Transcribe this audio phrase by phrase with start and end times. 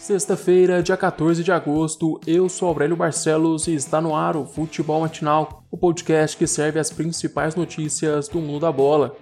[0.00, 5.02] Sexta-feira, dia 14 de agosto, eu sou Aurélio Barcelos e está no ar o Futebol
[5.02, 9.14] Matinal, o podcast que serve as principais notícias do mundo da bola.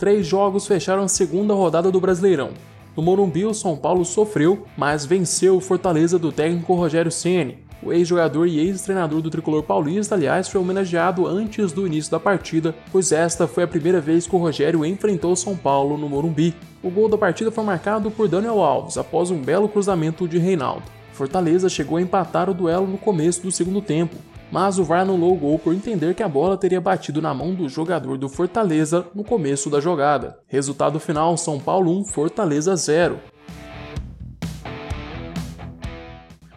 [0.00, 2.50] Três jogos fecharam a segunda rodada do Brasileirão.
[2.96, 7.67] No Morumbi, o São Paulo sofreu, mas venceu o Fortaleza do técnico Rogério Ceni.
[7.82, 12.74] O ex-jogador e ex-treinador do tricolor paulista, aliás, foi homenageado antes do início da partida,
[12.90, 16.54] pois esta foi a primeira vez que o Rogério enfrentou São Paulo no Morumbi.
[16.82, 20.84] O gol da partida foi marcado por Daniel Alves após um belo cruzamento de Reinaldo.
[21.12, 24.16] Fortaleza chegou a empatar o duelo no começo do segundo tempo,
[24.50, 27.54] mas o VAR anulou o gol por entender que a bola teria batido na mão
[27.54, 30.38] do jogador do Fortaleza no começo da jogada.
[30.46, 33.18] Resultado final: São Paulo 1, Fortaleza 0.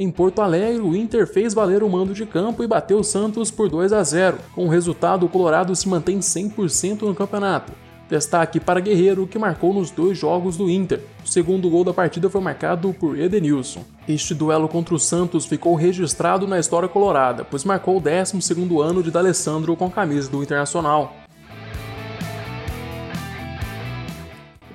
[0.00, 3.50] Em Porto Alegre, o Inter fez valer o mando de campo e bateu o Santos
[3.50, 4.38] por 2 a 0.
[4.54, 7.72] Com o resultado, o Colorado se mantém 100% no campeonato.
[8.08, 11.00] Destaque para Guerreiro, que marcou nos dois jogos do Inter.
[11.24, 13.82] O segundo gol da partida foi marcado por Edenilson.
[14.08, 19.02] Este duelo contra o Santos ficou registrado na história colorada, pois marcou o 12 ano
[19.02, 21.12] de D'Alessandro com a camisa do Internacional.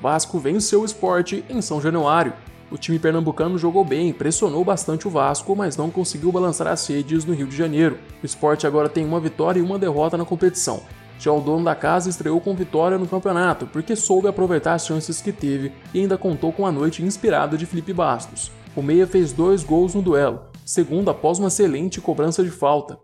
[0.01, 2.33] Vasco venceu o esporte em São Januário.
[2.71, 7.25] O time pernambucano jogou bem, pressionou bastante o Vasco, mas não conseguiu balançar as redes
[7.25, 7.99] no Rio de Janeiro.
[8.21, 10.81] O esporte agora tem uma vitória e uma derrota na competição.
[11.19, 15.21] Já o dono da casa estreou com vitória no campeonato, porque soube aproveitar as chances
[15.21, 18.51] que teve e ainda contou com a noite inspirada de Felipe Bastos.
[18.75, 22.97] O Meia fez dois gols no duelo, segundo após uma excelente cobrança de falta.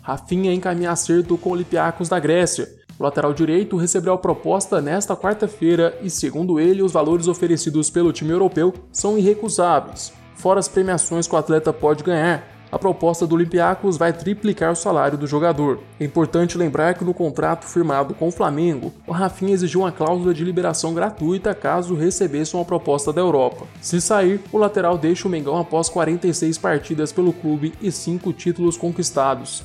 [0.00, 2.68] Rafinha encaminha acerto com o Olympiacos da Grécia.
[2.98, 8.12] O lateral direito recebeu a proposta nesta quarta-feira e, segundo ele, os valores oferecidos pelo
[8.12, 10.12] time europeu são irrecusáveis.
[10.34, 14.76] Fora as premiações que o atleta pode ganhar, a proposta do Olympiacos vai triplicar o
[14.76, 15.78] salário do jogador.
[16.00, 20.34] É importante lembrar que no contrato firmado com o Flamengo, o Rafinha exigiu uma cláusula
[20.34, 23.64] de liberação gratuita caso recebesse uma proposta da Europa.
[23.80, 28.76] Se sair, o lateral deixa o Mengão após 46 partidas pelo clube e 5 títulos
[28.76, 29.62] conquistados.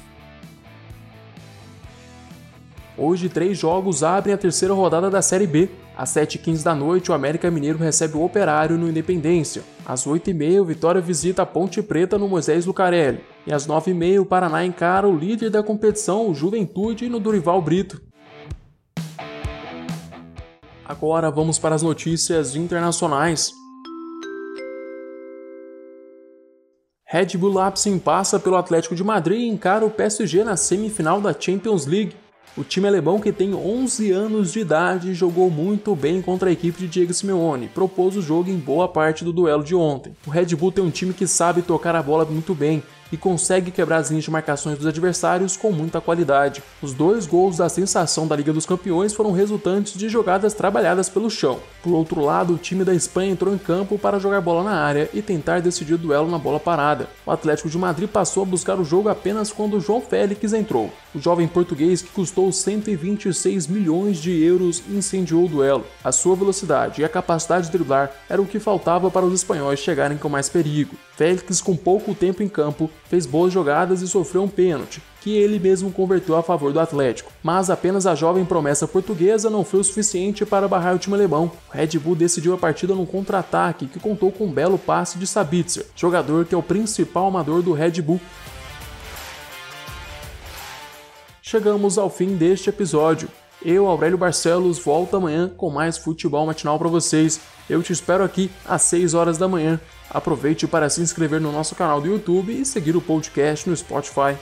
[3.01, 5.69] Hoje, três jogos abrem a terceira rodada da Série B.
[5.95, 9.63] Às 7h15 da noite, o América Mineiro recebe o Operário no Independência.
[9.85, 13.23] Às 8h30, o Vitória visita a Ponte Preta no Moisés Lucarelli.
[13.47, 18.01] E às 9h30, o Paraná encara o líder da competição, o Juventude, no Durival Brito.
[20.83, 23.53] Agora vamos para as notícias internacionais.
[27.05, 31.33] Red Bull Leipzig passa pelo Atlético de Madrid e encara o PSG na semifinal da
[31.33, 32.13] Champions League.
[32.57, 36.79] O time alemão, que tem 11 anos de idade, jogou muito bem contra a equipe
[36.79, 40.13] de Diego Simeone, propôs o jogo em boa parte do duelo de ontem.
[40.25, 43.71] O Red Bull tem um time que sabe tocar a bola muito bem e consegue
[43.71, 46.63] quebrar as linhas de marcações dos adversários com muita qualidade.
[46.81, 51.29] Os dois gols da sensação da Liga dos Campeões foram resultantes de jogadas trabalhadas pelo
[51.29, 51.59] chão.
[51.81, 55.09] Por outro lado, o time da Espanha entrou em campo para jogar bola na área
[55.13, 57.07] e tentar decidir o duelo na bola parada.
[57.25, 60.91] O Atlético de Madrid passou a buscar o jogo apenas quando João Félix entrou.
[61.13, 65.85] O jovem português que custou 126 milhões de euros incendiou o duelo.
[66.03, 69.79] A sua velocidade e a capacidade de driblar era o que faltava para os espanhóis
[69.79, 70.95] chegarem com mais perigo.
[71.15, 75.59] Félix, com pouco tempo em campo, fez boas jogadas e sofreu um pênalti, que ele
[75.59, 77.31] mesmo converteu a favor do Atlético.
[77.43, 81.51] Mas apenas a jovem promessa portuguesa não foi o suficiente para barrar o time alemão.
[81.69, 85.25] O Red Bull decidiu a partida num contra-ataque que contou com um belo passe de
[85.25, 88.21] Sabitzer, jogador que é o principal amador do Red Bull.
[91.41, 93.27] Chegamos ao fim deste episódio.
[93.65, 97.41] Eu, Aurélio Barcelos, volto amanhã com mais futebol matinal para vocês.
[97.67, 99.81] Eu te espero aqui às 6 horas da manhã.
[100.09, 104.35] Aproveite para se inscrever no nosso canal do YouTube e seguir o podcast no Spotify.